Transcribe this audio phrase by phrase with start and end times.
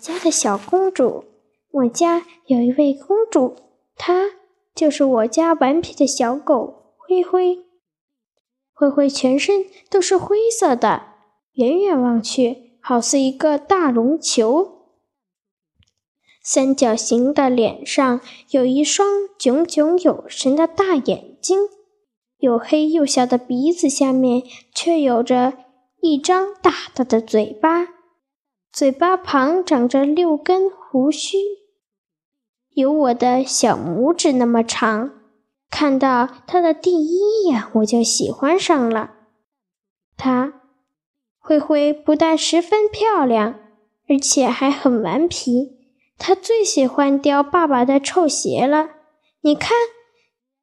[0.00, 1.24] 家的小公主。
[1.70, 3.56] 我家有一位公主，
[3.96, 4.30] 她
[4.74, 7.66] 就是我家顽皮的小狗灰灰。
[8.72, 11.02] 灰灰全身都是灰色的，
[11.54, 14.76] 远远望去，好似一个大绒球。
[16.42, 18.20] 三角形的脸上
[18.50, 21.58] 有一双炯炯有神的大眼睛，
[22.38, 24.42] 又黑又小的鼻子下面
[24.74, 25.54] 却有着
[26.00, 27.88] 一张大大的嘴巴，
[28.78, 31.36] 嘴巴旁长着六根胡须，
[32.74, 35.10] 有我的小拇指那么长。
[35.68, 39.14] 看到它的第一眼，我就喜欢上了
[40.16, 40.62] 它。
[41.40, 43.58] 灰灰不但十分漂亮，
[44.08, 45.76] 而且还很顽皮。
[46.16, 48.90] 他最喜欢叼爸爸的臭鞋了。
[49.40, 49.72] 你看，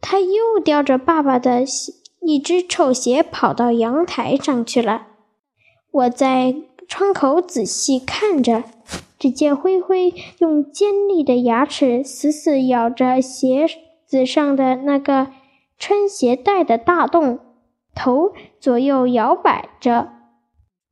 [0.00, 1.62] 他又叼着爸爸的
[2.22, 5.08] 一只臭鞋跑到阳台上去了。
[5.90, 6.54] 我在
[6.88, 8.64] 窗口仔细看着，
[9.18, 13.66] 只见灰灰用尖利的牙齿死死咬着鞋
[14.06, 15.28] 子上的那个
[15.78, 17.38] 穿鞋带的大洞，
[17.94, 20.08] 头左右摇摆着，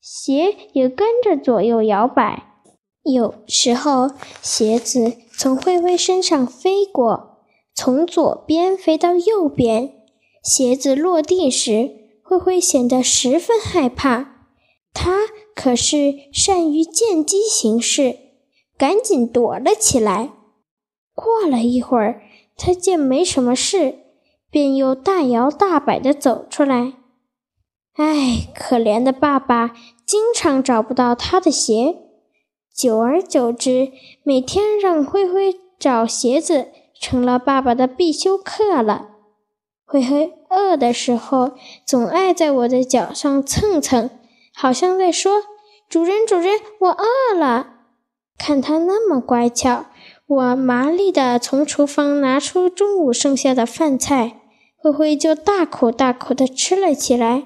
[0.01, 2.45] 鞋也跟着左右摇摆。
[3.03, 4.11] 有时候，
[4.43, 7.39] 鞋子从灰灰身上飞过，
[7.75, 9.93] 从左边飞到右边。
[10.43, 11.91] 鞋子落地时，
[12.23, 14.49] 灰灰显得十分害怕。
[14.93, 15.21] 他
[15.57, 18.19] 可是善于见机行事，
[18.77, 20.31] 赶紧躲了起来。
[21.15, 22.21] 过了一会儿，
[22.57, 24.01] 他见没什么事，
[24.51, 26.93] 便又大摇大摆地走出来。
[27.95, 31.97] 唉，可怜的爸爸，经常找不到他的鞋。
[32.75, 33.91] 久而久之，
[34.23, 36.69] 每天让灰灰找鞋子
[37.01, 39.09] 成了爸爸的必修课了。
[39.87, 41.53] 灰灰饿的时候，
[41.87, 44.11] 总爱在我的脚上蹭蹭，
[44.59, 45.43] 好像在说
[45.87, 47.75] ：“主人，主人，我饿了。”
[48.39, 49.85] 看他那么乖巧，
[50.27, 54.41] 我麻利地从厨房拿出中午剩下的饭菜，
[54.79, 57.45] 灰灰就大口大口地吃了起来，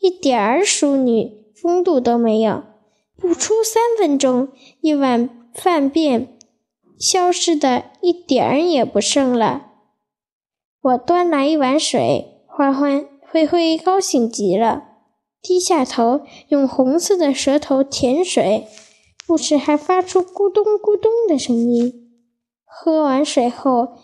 [0.00, 2.62] 一点儿淑女风度都没有。
[3.16, 4.48] 不出三分钟，
[4.80, 6.38] 一碗饭便
[6.98, 9.66] 消失的一点儿也不剩了。
[10.80, 14.87] 我端来一碗水，欢欢灰灰高兴极了，
[15.40, 18.66] 低下头用红色的舌头舔水，
[19.26, 22.10] 不时还发出咕咚咕咚的声音。
[22.64, 23.96] 喝完水后，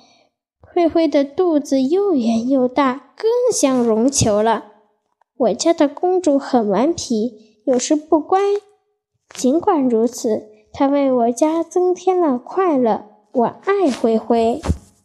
[0.60, 4.72] 灰灰的肚子又圆又大，更像绒球了。
[5.36, 8.40] 我家的公主很顽皮，有时不乖。
[9.34, 13.06] 尽管如此，它为我家增添了快乐。
[13.32, 14.60] 我爱灰灰。